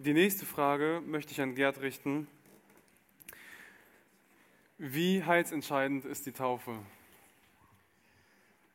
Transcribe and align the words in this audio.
Die 0.00 0.12
nächste 0.12 0.46
Frage 0.46 1.02
möchte 1.04 1.32
ich 1.32 1.40
an 1.40 1.56
Gerd 1.56 1.80
richten. 1.80 2.28
Wie 4.76 5.24
heilsentscheidend 5.24 6.04
ist 6.04 6.24
die 6.24 6.30
Taufe? 6.30 6.78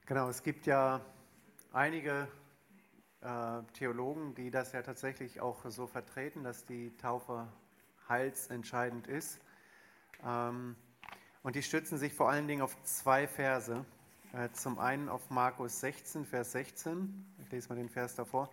Genau, 0.05 0.27
es 0.27 0.43
gibt 0.43 0.65
ja 0.65 0.99
einige 1.71 2.27
äh, 3.21 3.61
Theologen, 3.71 4.35
die 4.35 4.51
das 4.51 4.73
ja 4.73 4.81
tatsächlich 4.81 5.39
auch 5.39 5.63
so 5.69 5.87
vertreten, 5.87 6.43
dass 6.43 6.65
die 6.65 6.93
Taufe 6.97 7.47
heilsentscheidend 8.09 9.07
ist. 9.07 9.39
Ähm, 10.25 10.75
und 11.41 11.55
die 11.55 11.63
stützen 11.63 11.97
sich 11.97 12.13
vor 12.13 12.29
allen 12.29 12.49
Dingen 12.49 12.61
auf 12.61 12.75
zwei 12.83 13.29
Verse. 13.29 13.85
Äh, 14.33 14.49
zum 14.51 14.77
einen 14.77 15.07
auf 15.07 15.29
Markus 15.29 15.79
16, 15.79 16.25
Vers 16.25 16.51
16. 16.51 17.25
Ich 17.45 17.49
lese 17.49 17.69
mal 17.69 17.75
den 17.75 17.87
Vers 17.87 18.13
davor. 18.15 18.49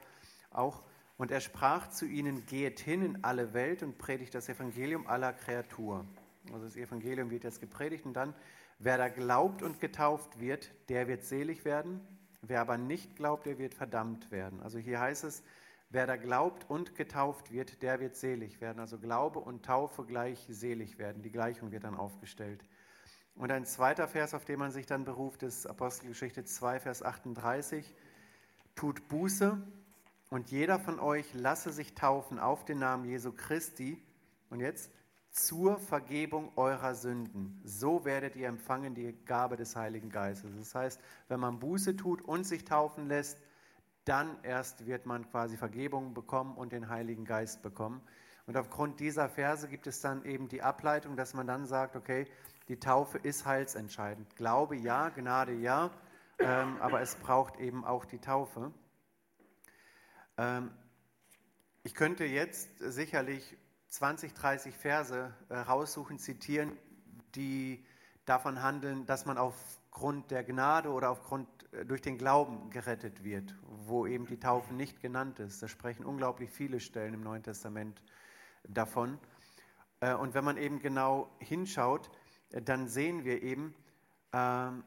Auch. 0.53 0.85
Und 1.21 1.31
er 1.31 1.41
sprach 1.41 1.89
zu 1.89 2.07
ihnen: 2.07 2.47
Geht 2.47 2.81
hin 2.81 3.03
in 3.03 3.25
alle 3.25 3.53
Welt 3.53 3.83
und 3.83 3.99
predigt 3.99 4.35
das 4.35 4.49
Evangelium 4.49 5.07
aller 5.07 5.35
Kreatur. 5.35 6.07
Also 6.51 6.65
das 6.65 6.77
Evangelium 6.77 7.31
wird 7.31 7.45
jetzt 7.45 7.61
gepredigt 7.61 8.07
und 8.07 8.15
dann, 8.15 8.33
wer 8.79 8.97
da 8.97 9.11
glaubt 9.11 9.63
und 9.63 9.81
getauft 9.81 10.41
wird, 10.41 10.71
der 10.89 11.09
wird 11.09 11.23
selig 11.23 11.67
werden. 11.67 12.01
Wer 12.41 12.63
aber 12.63 12.79
nicht 12.79 13.17
glaubt, 13.17 13.45
der 13.45 13.59
wird 13.59 13.75
verdammt 13.75 14.31
werden. 14.31 14.63
Also 14.63 14.79
hier 14.79 14.99
heißt 14.99 15.25
es, 15.25 15.43
wer 15.91 16.07
da 16.07 16.17
glaubt 16.17 16.71
und 16.71 16.95
getauft 16.95 17.53
wird, 17.53 17.83
der 17.83 18.01
wird 18.01 18.17
selig 18.17 18.63
werden. 18.63 18.81
Also 18.81 18.99
Glaube 18.99 19.41
und 19.41 19.63
Taufe 19.63 20.07
gleich 20.07 20.47
selig 20.49 20.97
werden. 20.97 21.21
Die 21.21 21.31
Gleichung 21.31 21.71
wird 21.71 21.85
dann 21.85 21.97
aufgestellt. 21.97 22.65
Und 23.35 23.53
ein 23.53 23.67
zweiter 23.67 24.09
Vers, 24.09 24.33
auf 24.33 24.47
den 24.47 24.59
man 24.59 24.71
sich 24.71 24.87
dann 24.87 25.05
beruft, 25.05 25.43
ist 25.43 25.67
Apostelgeschichte 25.67 26.47
2, 26.47 26.81
Vers 26.81 27.03
38. 27.03 27.95
Tut 28.75 29.07
Buße 29.09 29.63
und 30.31 30.51
jeder 30.51 30.79
von 30.79 31.01
euch 31.01 31.35
lasse 31.35 31.73
sich 31.73 31.95
taufen 31.95 32.39
auf 32.39 32.65
den 32.65 32.79
Namen 32.79 33.05
Jesu 33.05 33.33
Christi. 33.33 34.01
Und 34.49 34.61
jetzt 34.61 34.91
zur 35.31 35.79
Vergebung 35.79 36.53
eurer 36.57 36.95
Sünden. 36.95 37.61
So 37.65 38.05
werdet 38.05 38.37
ihr 38.37 38.49
empfangen 38.49 38.95
die 38.95 39.13
Gabe 39.25 39.57
des 39.57 39.77
Heiligen 39.77 40.09
Geistes. 40.09 40.51
Das 40.57 40.75
heißt, 40.75 41.01
wenn 41.29 41.41
man 41.41 41.59
Buße 41.59 41.97
tut 41.97 42.23
und 42.23 42.45
sich 42.45 42.65
taufen 42.65 43.07
lässt, 43.07 43.39
dann 44.05 44.37
erst 44.43 44.87
wird 44.87 45.07
man 45.07 45.29
quasi 45.31 45.57
Vergebung 45.57 46.15
bekommen 46.15 46.57
und 46.57 46.73
den 46.73 46.89
Heiligen 46.89 47.25
Geist 47.25 47.63
bekommen. 47.63 48.01
Und 48.47 48.57
aufgrund 48.57 48.99
dieser 48.99 49.29
Verse 49.29 49.69
gibt 49.69 49.87
es 49.87 50.01
dann 50.01 50.25
eben 50.25 50.49
die 50.49 50.63
Ableitung, 50.63 51.17
dass 51.17 51.35
man 51.35 51.47
dann 51.47 51.67
sagt, 51.67 51.95
okay, 51.95 52.27
die 52.69 52.79
Taufe 52.79 53.19
ist 53.19 53.47
heilsentscheidend. 53.47 54.35
Glaube 54.37 54.77
ja, 54.77 55.11
Gnade 55.11 55.53
ja, 55.55 55.91
ähm, 56.39 56.77
aber 56.81 57.01
es 57.01 57.15
braucht 57.17 57.61
eben 57.61 57.85
auch 57.85 58.05
die 58.05 58.19
Taufe. 58.19 58.73
Ähm, 60.41 60.71
ich 61.83 61.95
könnte 61.95 62.25
jetzt 62.25 62.71
sicherlich 62.79 63.59
20, 63.89 64.33
30 64.33 64.75
Verse 64.75 65.35
äh, 65.51 65.55
raussuchen, 65.55 66.19
zitieren, 66.19 66.73
die 67.35 67.85
davon 68.25 68.63
handeln, 68.63 69.05
dass 69.05 69.27
man 69.27 69.37
aufgrund 69.37 70.31
der 70.31 70.43
Gnade 70.43 70.91
oder 70.91 71.11
aufgrund 71.11 71.47
äh, 71.75 71.85
durch 71.85 72.01
den 72.01 72.17
Glauben 72.17 72.71
gerettet 72.71 73.23
wird, 73.23 73.55
wo 73.63 74.07
eben 74.07 74.27
die 74.27 74.41
Taufe 74.41 74.73
nicht 74.73 75.03
genannt 75.03 75.41
ist. 75.41 75.63
Da 75.63 75.69
sprechen 75.69 76.07
unglaublich 76.07 76.51
viele 76.51 76.81
Stellen 76.81 77.13
im 77.13 77.23
Neuen 77.23 77.43
Testament 77.43 78.01
davon. 78.67 79.19
Äh, 80.01 80.15
und 80.15 80.33
wenn 80.33 80.45
man 80.45 80.57
eben 80.57 80.79
genau 80.79 81.31
hinschaut, 81.39 82.11
dann 82.51 82.89
sehen 82.89 83.25
wir 83.25 83.43
eben, 83.43 83.75
ähm, 84.33 84.85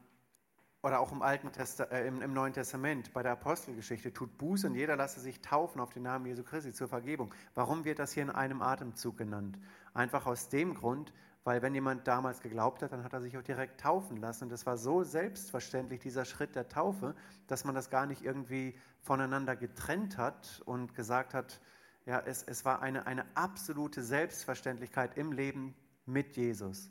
oder 0.84 1.00
auch 1.00 1.12
im, 1.12 1.22
Alten 1.22 1.50
Testa 1.50 1.84
äh, 1.84 2.06
im, 2.06 2.20
im, 2.20 2.34
Neuen 2.34 2.52
Testament, 2.52 3.12
bei 3.14 3.22
der 3.22 3.32
Apostelgeschichte, 3.32 4.12
tut 4.12 4.36
Buße 4.36 4.66
und 4.66 4.74
jeder 4.74 4.96
lasse 4.96 5.18
sich 5.18 5.40
taufen 5.40 5.80
auf 5.80 5.94
den 5.94 6.02
Namen 6.02 6.26
Jesu 6.26 6.44
Christi 6.44 6.74
zur 6.74 6.88
Vergebung. 6.88 7.34
Warum 7.54 7.86
wird 7.86 7.98
das 7.98 8.12
hier 8.12 8.22
in 8.22 8.30
einem 8.30 8.60
Atemzug 8.60 9.16
genannt? 9.16 9.58
Einfach 9.94 10.26
aus 10.26 10.50
dem 10.50 10.74
Grund, 10.74 11.14
weil 11.42 11.62
wenn 11.62 11.74
jemand 11.74 12.06
damals 12.06 12.42
geglaubt 12.42 12.82
hat, 12.82 12.92
dann 12.92 13.02
hat 13.02 13.14
er 13.14 13.22
sich 13.22 13.38
auch 13.38 13.42
direkt 13.42 13.80
taufen 13.80 14.18
lassen. 14.18 14.44
Und 14.44 14.50
das 14.50 14.66
war 14.66 14.76
so 14.76 15.04
selbstverständlich, 15.04 16.00
dieser 16.00 16.26
Schritt 16.26 16.54
der 16.54 16.68
Taufe, 16.68 17.14
dass 17.46 17.64
man 17.64 17.74
das 17.74 17.88
gar 17.88 18.04
nicht 18.04 18.22
irgendwie 18.22 18.78
voneinander 19.00 19.56
getrennt 19.56 20.18
hat 20.18 20.60
und 20.66 20.94
gesagt 20.94 21.32
hat, 21.32 21.60
ja, 22.04 22.20
es, 22.20 22.42
es 22.42 22.66
war 22.66 22.82
eine, 22.82 23.06
eine 23.06 23.24
absolute 23.34 24.02
Selbstverständlichkeit 24.02 25.16
im 25.16 25.32
Leben 25.32 25.74
mit 26.04 26.36
Jesus. 26.36 26.90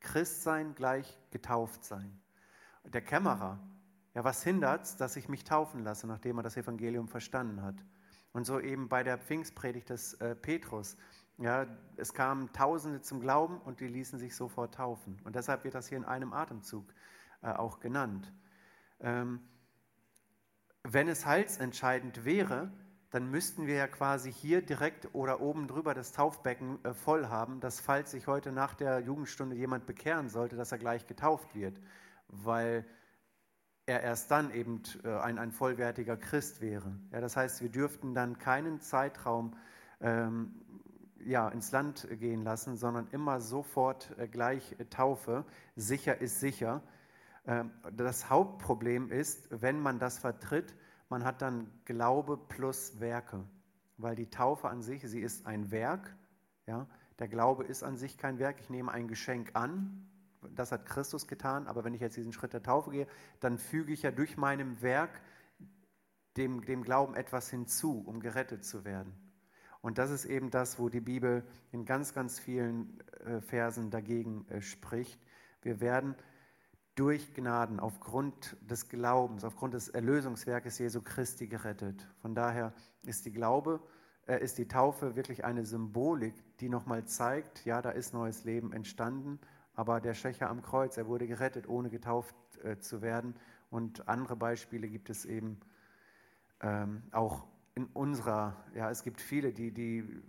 Christsein 0.00 0.74
gleich 0.74 1.18
getauft 1.30 1.84
sein 1.84 2.23
der 2.84 3.02
Kämmerer, 3.02 3.58
ja, 4.14 4.22
was 4.22 4.46
es, 4.46 4.96
dass 4.96 5.16
ich 5.16 5.28
mich 5.28 5.44
taufen 5.44 5.82
lasse, 5.82 6.06
nachdem 6.06 6.38
er 6.38 6.42
das 6.42 6.56
Evangelium 6.56 7.08
verstanden 7.08 7.62
hat? 7.62 7.74
Und 8.32 8.44
so 8.44 8.60
eben 8.60 8.88
bei 8.88 9.02
der 9.02 9.18
Pfingstpredigt 9.18 9.90
des 9.90 10.14
äh, 10.14 10.34
Petrus. 10.34 10.96
Ja, 11.38 11.66
es 11.96 12.14
kamen 12.14 12.52
Tausende 12.52 13.00
zum 13.00 13.20
Glauben 13.20 13.58
und 13.58 13.80
die 13.80 13.88
ließen 13.88 14.18
sich 14.18 14.36
sofort 14.36 14.74
taufen. 14.74 15.20
Und 15.24 15.34
deshalb 15.34 15.64
wird 15.64 15.74
das 15.74 15.88
hier 15.88 15.98
in 15.98 16.04
einem 16.04 16.32
Atemzug 16.32 16.84
äh, 17.42 17.48
auch 17.48 17.80
genannt. 17.80 18.32
Ähm, 19.00 19.40
wenn 20.84 21.08
es 21.08 21.26
heilsentscheidend 21.26 22.24
wäre, 22.24 22.70
dann 23.10 23.30
müssten 23.30 23.66
wir 23.66 23.74
ja 23.74 23.88
quasi 23.88 24.32
hier 24.32 24.62
direkt 24.62 25.14
oder 25.14 25.40
oben 25.40 25.66
drüber 25.66 25.94
das 25.94 26.12
Taufbecken 26.12 26.84
äh, 26.84 26.94
voll 26.94 27.26
haben, 27.26 27.60
dass 27.60 27.80
falls 27.80 28.12
sich 28.12 28.26
heute 28.26 28.52
nach 28.52 28.74
der 28.74 29.00
Jugendstunde 29.00 29.56
jemand 29.56 29.86
bekehren 29.86 30.28
sollte, 30.28 30.56
dass 30.56 30.72
er 30.72 30.78
gleich 30.78 31.06
getauft 31.06 31.54
wird 31.54 31.80
weil 32.28 32.84
er 33.86 34.02
erst 34.02 34.30
dann 34.30 34.52
eben 34.52 34.82
äh, 35.04 35.08
ein, 35.18 35.38
ein 35.38 35.52
vollwertiger 35.52 36.16
Christ 36.16 36.60
wäre. 36.60 36.98
Ja, 37.12 37.20
das 37.20 37.36
heißt, 37.36 37.60
wir 37.60 37.68
dürften 37.68 38.14
dann 38.14 38.38
keinen 38.38 38.80
Zeitraum 38.80 39.56
ähm, 40.00 40.54
ja, 41.24 41.48
ins 41.48 41.72
Land 41.72 42.06
gehen 42.18 42.42
lassen, 42.42 42.76
sondern 42.76 43.08
immer 43.12 43.40
sofort 43.40 44.16
äh, 44.18 44.28
gleich 44.28 44.76
Taufe. 44.90 45.44
Sicher 45.76 46.20
ist 46.20 46.40
sicher. 46.40 46.82
Ähm, 47.46 47.70
das 47.92 48.30
Hauptproblem 48.30 49.10
ist, 49.10 49.48
wenn 49.50 49.80
man 49.80 49.98
das 49.98 50.18
vertritt, 50.18 50.74
man 51.08 51.24
hat 51.24 51.42
dann 51.42 51.70
Glaube 51.84 52.36
plus 52.36 53.00
Werke, 53.00 53.44
weil 53.98 54.16
die 54.16 54.30
Taufe 54.30 54.68
an 54.68 54.82
sich, 54.82 55.02
sie 55.02 55.20
ist 55.20 55.46
ein 55.46 55.70
Werk. 55.70 56.16
Ja? 56.66 56.86
Der 57.18 57.28
Glaube 57.28 57.64
ist 57.64 57.82
an 57.82 57.96
sich 57.96 58.16
kein 58.16 58.38
Werk. 58.38 58.60
Ich 58.60 58.70
nehme 58.70 58.90
ein 58.90 59.08
Geschenk 59.08 59.50
an, 59.54 60.08
das 60.54 60.72
hat 60.72 60.86
Christus 60.86 61.26
getan, 61.26 61.66
aber 61.66 61.84
wenn 61.84 61.94
ich 61.94 62.00
jetzt 62.00 62.16
diesen 62.16 62.32
Schritt 62.32 62.52
der 62.52 62.62
Taufe 62.62 62.90
gehe, 62.90 63.06
dann 63.40 63.58
füge 63.58 63.92
ich 63.92 64.02
ja 64.02 64.10
durch 64.10 64.36
meinem 64.36 64.80
Werk 64.82 65.20
dem, 66.36 66.64
dem 66.64 66.82
Glauben 66.82 67.14
etwas 67.14 67.48
hinzu, 67.50 68.02
um 68.06 68.20
gerettet 68.20 68.64
zu 68.64 68.84
werden. 68.84 69.14
Und 69.80 69.98
das 69.98 70.10
ist 70.10 70.24
eben 70.24 70.50
das, 70.50 70.78
wo 70.78 70.88
die 70.88 71.00
Bibel 71.00 71.44
in 71.70 71.84
ganz, 71.84 72.14
ganz 72.14 72.38
vielen 72.38 73.00
äh, 73.26 73.40
Versen 73.40 73.90
dagegen 73.90 74.46
äh, 74.48 74.62
spricht. 74.62 75.20
Wir 75.60 75.80
werden 75.80 76.14
durch 76.94 77.34
Gnaden, 77.34 77.80
aufgrund 77.80 78.56
des 78.62 78.88
Glaubens, 78.88 79.44
aufgrund 79.44 79.74
des 79.74 79.88
Erlösungswerkes 79.88 80.78
Jesu 80.78 81.02
Christi 81.02 81.48
gerettet. 81.48 82.08
Von 82.22 82.34
daher 82.34 82.72
ist 83.02 83.26
die 83.26 83.32
Glaube, 83.32 83.80
äh, 84.26 84.42
ist 84.42 84.58
die 84.58 84.68
Taufe 84.68 85.16
wirklich 85.16 85.44
eine 85.44 85.66
Symbolik, 85.66 86.34
die 86.58 86.68
nochmal 86.68 87.04
zeigt, 87.04 87.64
ja, 87.64 87.82
da 87.82 87.90
ist 87.90 88.14
neues 88.14 88.44
Leben 88.44 88.72
entstanden 88.72 89.38
aber 89.74 90.00
der 90.00 90.14
Schächer 90.14 90.48
am 90.48 90.62
Kreuz, 90.62 90.96
er 90.96 91.06
wurde 91.06 91.26
gerettet, 91.26 91.68
ohne 91.68 91.90
getauft 91.90 92.34
äh, 92.62 92.78
zu 92.78 93.02
werden. 93.02 93.34
Und 93.70 94.08
andere 94.08 94.36
Beispiele 94.36 94.88
gibt 94.88 95.10
es 95.10 95.24
eben 95.24 95.60
ähm, 96.60 97.02
auch 97.12 97.46
in 97.74 97.86
unserer, 97.86 98.56
ja, 98.74 98.90
es 98.90 99.02
gibt 99.02 99.20
viele, 99.20 99.52
die, 99.52 99.72
die 99.72 100.22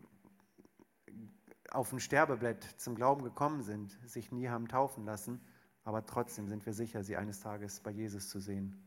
auf 1.69 1.91
ein 1.91 1.99
Sterbeblatt 1.99 2.63
zum 2.77 2.95
Glauben 2.95 3.23
gekommen 3.23 3.61
sind, 3.61 3.91
sich 4.05 4.31
nie 4.31 4.47
haben 4.49 4.67
taufen 4.67 5.05
lassen, 5.05 5.41
aber 5.83 6.05
trotzdem 6.05 6.47
sind 6.47 6.65
wir 6.65 6.73
sicher, 6.73 7.03
sie 7.03 7.17
eines 7.17 7.39
Tages 7.39 7.79
bei 7.81 7.91
Jesus 7.91 8.29
zu 8.29 8.39
sehen. 8.39 8.81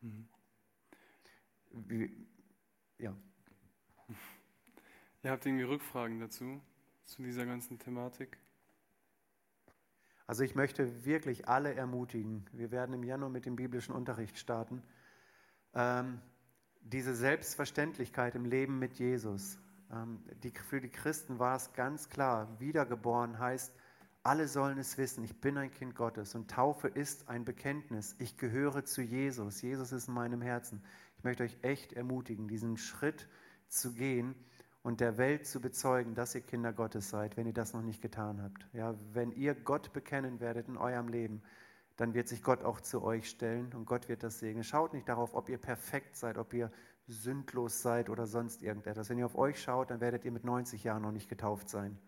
Mhm. 0.00 0.28
Wie, 1.70 2.26
ja. 2.98 3.14
Ihr 5.22 5.30
habt 5.30 5.44
irgendwie 5.44 5.64
Rückfragen 5.64 6.20
dazu, 6.20 6.62
zu 7.04 7.22
dieser 7.22 7.44
ganzen 7.44 7.78
Thematik? 7.78 8.38
Also 10.28 10.44
ich 10.44 10.54
möchte 10.54 11.06
wirklich 11.06 11.48
alle 11.48 11.74
ermutigen. 11.74 12.44
Wir 12.52 12.70
werden 12.70 12.94
im 12.94 13.02
Januar 13.02 13.30
mit 13.30 13.46
dem 13.46 13.56
biblischen 13.56 13.94
Unterricht 13.94 14.38
starten. 14.38 14.82
Ähm, 15.72 16.20
diese 16.82 17.14
Selbstverständlichkeit 17.14 18.34
im 18.34 18.44
Leben 18.44 18.78
mit 18.78 18.98
Jesus. 18.98 19.58
Ähm, 19.90 20.22
die, 20.42 20.50
für 20.50 20.82
die 20.82 20.90
Christen 20.90 21.38
war 21.38 21.56
es 21.56 21.72
ganz 21.72 22.10
klar, 22.10 22.60
wiedergeboren 22.60 23.38
heißt, 23.38 23.72
alle 24.22 24.48
sollen 24.48 24.76
es 24.76 24.98
wissen, 24.98 25.24
ich 25.24 25.40
bin 25.40 25.56
ein 25.56 25.70
Kind 25.70 25.94
Gottes 25.94 26.34
und 26.34 26.50
Taufe 26.50 26.88
ist 26.88 27.30
ein 27.30 27.46
Bekenntnis. 27.46 28.14
Ich 28.18 28.36
gehöre 28.36 28.84
zu 28.84 29.00
Jesus. 29.00 29.62
Jesus 29.62 29.92
ist 29.92 30.08
in 30.08 30.14
meinem 30.14 30.42
Herzen. 30.42 30.82
Ich 31.16 31.24
möchte 31.24 31.42
euch 31.42 31.56
echt 31.62 31.94
ermutigen, 31.94 32.48
diesen 32.48 32.76
Schritt 32.76 33.26
zu 33.68 33.94
gehen 33.94 34.34
und 34.82 35.00
der 35.00 35.18
Welt 35.18 35.46
zu 35.46 35.60
bezeugen, 35.60 36.14
dass 36.14 36.34
ihr 36.34 36.40
Kinder 36.40 36.72
Gottes 36.72 37.10
seid, 37.10 37.36
wenn 37.36 37.46
ihr 37.46 37.52
das 37.52 37.72
noch 37.72 37.82
nicht 37.82 38.00
getan 38.00 38.42
habt. 38.42 38.66
Ja, 38.72 38.94
wenn 39.12 39.32
ihr 39.32 39.54
Gott 39.54 39.92
bekennen 39.92 40.40
werdet 40.40 40.68
in 40.68 40.76
eurem 40.76 41.08
Leben, 41.08 41.42
dann 41.96 42.14
wird 42.14 42.28
sich 42.28 42.42
Gott 42.42 42.62
auch 42.62 42.80
zu 42.80 43.02
euch 43.02 43.28
stellen 43.28 43.72
und 43.74 43.84
Gott 43.84 44.08
wird 44.08 44.22
das 44.22 44.38
segnen. 44.38 44.62
Schaut 44.62 44.94
nicht 44.94 45.08
darauf, 45.08 45.34
ob 45.34 45.48
ihr 45.48 45.58
perfekt 45.58 46.16
seid, 46.16 46.38
ob 46.38 46.54
ihr 46.54 46.70
sündlos 47.08 47.82
seid 47.82 48.08
oder 48.08 48.26
sonst 48.26 48.62
irgendetwas. 48.62 49.10
Wenn 49.10 49.18
ihr 49.18 49.26
auf 49.26 49.36
euch 49.36 49.60
schaut, 49.60 49.90
dann 49.90 50.00
werdet 50.00 50.24
ihr 50.24 50.30
mit 50.30 50.44
90 50.44 50.84
Jahren 50.84 51.02
noch 51.02 51.10
nicht 51.10 51.28
getauft 51.28 51.68
sein. 51.68 51.98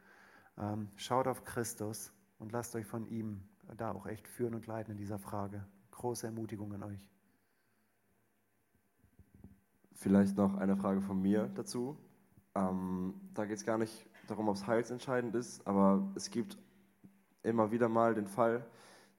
Ähm, 0.58 0.88
schaut 0.96 1.26
auf 1.26 1.42
Christus 1.42 2.12
und 2.38 2.52
lasst 2.52 2.76
euch 2.76 2.86
von 2.86 3.06
ihm 3.08 3.42
da 3.76 3.92
auch 3.92 4.06
echt 4.06 4.28
führen 4.28 4.54
und 4.54 4.66
leiten 4.66 4.92
in 4.92 4.98
dieser 4.98 5.18
Frage. 5.18 5.66
Große 5.90 6.26
Ermutigung 6.26 6.72
an 6.74 6.82
euch. 6.84 7.08
Vielleicht 9.94 10.36
noch 10.36 10.56
eine 10.56 10.76
Frage 10.76 11.00
von 11.00 11.20
mir 11.20 11.50
dazu. 11.54 11.96
Ähm, 12.54 13.14
da 13.34 13.44
geht 13.44 13.56
es 13.56 13.64
gar 13.64 13.78
nicht 13.78 14.06
darum, 14.26 14.48
ob 14.48 14.56
es 14.56 14.66
heilsentscheidend 14.66 15.34
ist, 15.34 15.66
aber 15.66 16.08
es 16.14 16.30
gibt 16.30 16.58
immer 17.42 17.70
wieder 17.70 17.88
mal 17.88 18.14
den 18.14 18.26
Fall, 18.26 18.64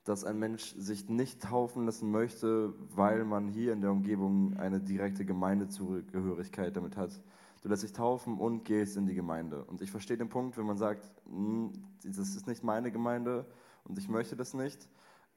dass 0.04 0.24
ein 0.24 0.40
Mensch 0.40 0.74
sich 0.76 1.10
nicht 1.10 1.42
taufen 1.42 1.86
lassen 1.86 2.10
möchte, 2.12 2.74
weil 2.96 3.24
man 3.24 3.48
hier 3.48 3.74
in 3.74 3.82
der 3.82 3.92
Umgebung 3.92 4.58
eine 4.58 4.80
direkte 4.80 5.26
Gemeindezugehörigkeit 5.26 6.76
damit 6.76 6.98
hat. 6.98 7.22
Du 7.62 7.70
lässt 7.70 7.84
dich 7.84 7.94
taufen 7.94 8.40
und 8.40 8.66
gehst 8.66 8.98
in 8.98 9.06
die 9.06 9.14
Gemeinde. 9.14 9.64
Und 9.66 9.82
ich 9.82 9.92
verstehe 9.92 10.18
den 10.18 10.30
Punkt, 10.30 10.58
wenn 10.58 10.66
man 10.66 10.78
sagt, 10.78 11.08
hm, 11.28 11.72
das 12.04 12.36
ist 12.36 12.48
nicht 12.48 12.64
meine 12.64 12.92
Gemeinde 12.92 13.46
und 13.84 14.00
ich 14.00 14.10
möchte 14.10 14.36
das 14.36 14.56
nicht. 14.56 14.90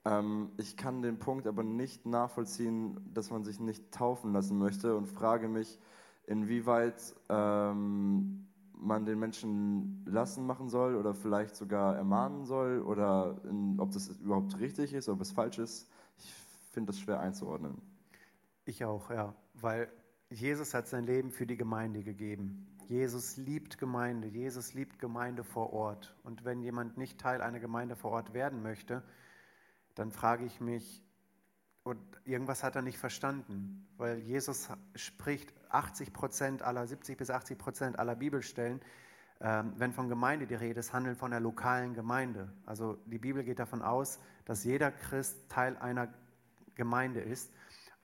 Ähm, 0.06 0.50
ich 0.56 0.79
kann 0.79 1.02
den 1.02 1.19
Punkt 1.19 1.47
aber 1.47 1.62
nicht 1.62 2.06
nachvollziehen, 2.06 3.11
dass 3.12 3.31
man 3.31 3.44
sich 3.44 3.61
nicht 3.61 3.93
taufen 3.93 4.32
lassen 4.32 4.58
möchte 4.58 4.97
und 4.97 5.06
frage 5.06 5.49
mich, 5.49 5.79
inwieweit 6.26 7.15
ähm, 7.29 8.47
man 8.76 9.05
den 9.05 9.19
Menschen 9.19 10.05
lassen 10.06 10.47
machen 10.47 10.69
soll 10.69 10.97
oder 10.97 11.15
vielleicht 11.15 11.56
sogar 11.56 11.97
ermahnen 11.97 12.44
soll 12.44 12.81
oder 12.81 13.41
in, 13.44 13.79
ob 13.81 13.93
das 13.93 14.09
überhaupt 14.09 14.59
richtig 14.59 14.93
ist, 14.93 15.09
ob 15.09 15.21
es 15.21 15.32
falsch 15.32 15.59
ist. 15.59 15.91
Ich 16.19 16.32
finde 16.73 16.93
das 16.93 17.00
schwer 17.00 17.21
einzuordnen. 17.21 17.81
Ich 18.65 18.85
auch, 18.85 19.11
ja, 19.11 19.35
weil 19.55 19.88
Jesus 20.31 20.75
hat 20.75 20.88
sein 20.88 21.05
Leben 21.05 21.31
für 21.31 21.47
die 21.47 21.56
Gemeinde 21.56 22.03
gegeben. 22.03 22.67
Jesus 22.88 23.37
liebt 23.37 23.79
Gemeinde, 23.79 24.29
Jesus 24.29 24.75
liebt 24.75 24.99
Gemeinde 24.99 25.44
vor 25.44 25.73
Ort. 25.73 26.15
Und 26.23 26.44
wenn 26.44 26.62
jemand 26.62 26.99
nicht 26.99 27.19
Teil 27.19 27.41
einer 27.41 27.61
Gemeinde 27.61 27.97
vor 27.97 28.11
Ort 28.11 28.35
werden 28.35 28.62
möchte, 28.62 29.03
dann 29.94 30.11
frage 30.11 30.44
ich 30.44 30.61
mich, 30.61 31.03
und 31.85 32.00
irgendwas 32.25 32.62
hat 32.62 32.76
er 32.76 32.82
nicht 32.82 32.99
verstanden, 32.99 33.87
weil 33.99 34.19
Jesus 34.19 34.71
spricht 34.94 35.53
80 35.75 36.12
Prozent 36.12 36.62
aller, 36.62 36.87
70 36.87 37.19
bis 37.19 37.31
80 37.31 37.59
Prozent 37.59 37.99
aller 37.99 38.15
Bibelstellen, 38.15 38.81
ähm, 39.41 39.73
wenn 39.76 39.93
von 39.93 40.09
Gemeinde 40.09 40.47
die 40.47 40.55
Rede 40.55 40.81
ist, 40.81 40.93
handeln 40.93 41.17
von 41.17 41.31
der 41.31 41.41
lokalen 41.41 41.94
Gemeinde. 41.94 42.53
Also 42.67 42.97
die 43.06 43.19
Bibel 43.19 43.44
geht 43.44 43.59
davon 43.59 43.82
aus, 43.82 44.21
dass 44.44 44.65
jeder 44.65 44.91
Christ 44.91 45.49
Teil 45.49 45.76
einer 45.76 46.09
Gemeinde 46.75 47.21
ist. 47.21 47.53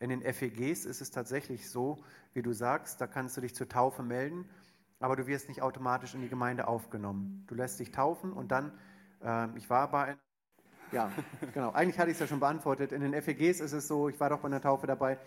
In 0.00 0.10
den 0.10 0.22
FEGs 0.22 0.84
ist 0.84 1.00
es 1.00 1.10
tatsächlich 1.10 1.70
so, 1.70 2.02
wie 2.32 2.42
du 2.42 2.52
sagst, 2.52 3.00
da 3.00 3.06
kannst 3.06 3.36
du 3.36 3.40
dich 3.40 3.54
zur 3.54 3.68
Taufe 3.68 4.02
melden, 4.02 4.48
aber 4.98 5.16
du 5.16 5.26
wirst 5.26 5.48
nicht 5.48 5.62
automatisch 5.62 6.14
in 6.14 6.20
die 6.20 6.28
Gemeinde 6.28 6.68
aufgenommen. 6.68 7.44
Du 7.46 7.54
lässt 7.54 7.80
dich 7.80 7.90
taufen 7.90 8.32
und 8.32 8.50
dann, 8.50 8.72
äh, 9.22 9.48
ich 9.56 9.70
war 9.70 9.90
bei 9.90 10.16
ja, 10.92 11.12
genau. 11.54 11.70
Eigentlich 11.70 11.98
hatte 11.98 12.10
ich 12.10 12.16
es 12.16 12.20
ja 12.20 12.26
schon 12.26 12.40
beantwortet. 12.40 12.90
In 12.90 13.00
den 13.00 13.14
FEGs 13.22 13.60
ist 13.60 13.72
es 13.72 13.86
so, 13.86 14.08
ich 14.08 14.18
war 14.18 14.28
doch 14.28 14.40
bei 14.40 14.46
einer 14.46 14.60
Taufe 14.60 14.88
dabei, 14.88 15.18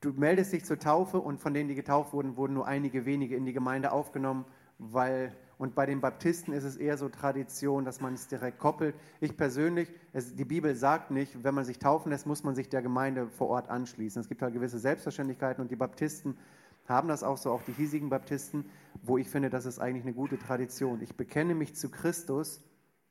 du 0.00 0.12
meldest 0.12 0.52
dich 0.52 0.64
zur 0.64 0.78
Taufe 0.78 1.18
und 1.18 1.40
von 1.40 1.54
denen, 1.54 1.68
die 1.68 1.74
getauft 1.74 2.12
wurden, 2.12 2.36
wurden 2.36 2.54
nur 2.54 2.66
einige 2.66 3.04
wenige 3.04 3.36
in 3.36 3.44
die 3.44 3.52
Gemeinde 3.52 3.92
aufgenommen, 3.92 4.44
weil, 4.78 5.36
und 5.58 5.74
bei 5.74 5.86
den 5.86 6.00
Baptisten 6.00 6.52
ist 6.52 6.64
es 6.64 6.76
eher 6.76 6.96
so 6.96 7.08
Tradition, 7.08 7.84
dass 7.84 8.00
man 8.00 8.14
es 8.14 8.28
direkt 8.28 8.58
koppelt. 8.58 8.94
Ich 9.20 9.36
persönlich, 9.36 9.92
es, 10.12 10.34
die 10.34 10.44
Bibel 10.44 10.74
sagt 10.74 11.10
nicht, 11.10 11.44
wenn 11.44 11.54
man 11.54 11.64
sich 11.64 11.78
taufen 11.78 12.10
lässt, 12.10 12.26
muss 12.26 12.44
man 12.44 12.54
sich 12.54 12.68
der 12.68 12.82
Gemeinde 12.82 13.28
vor 13.28 13.48
Ort 13.48 13.68
anschließen. 13.68 14.20
Es 14.20 14.28
gibt 14.28 14.42
halt 14.42 14.54
gewisse 14.54 14.78
Selbstverständlichkeiten 14.78 15.62
und 15.62 15.70
die 15.70 15.76
Baptisten 15.76 16.38
haben 16.86 17.08
das 17.08 17.22
auch 17.22 17.36
so, 17.36 17.50
auch 17.52 17.62
die 17.62 17.72
hiesigen 17.72 18.08
Baptisten, 18.08 18.64
wo 19.02 19.18
ich 19.18 19.28
finde, 19.28 19.50
das 19.50 19.66
ist 19.66 19.78
eigentlich 19.78 20.04
eine 20.04 20.14
gute 20.14 20.38
Tradition. 20.38 21.02
Ich 21.02 21.14
bekenne 21.14 21.54
mich 21.54 21.76
zu 21.76 21.90
Christus 21.90 22.62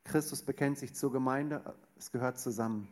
Christus 0.09 0.41
bekennt 0.41 0.77
sich 0.77 0.95
zur 0.95 1.11
Gemeinde, 1.11 1.75
es 1.97 2.11
gehört 2.11 2.39
zusammen. 2.39 2.87